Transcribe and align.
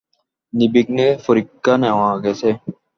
নির্বিঘ্নে 0.53 1.07
পরীক্ষা 1.25 1.73
নেওয়া 1.83 2.11
গেছে। 2.23 2.49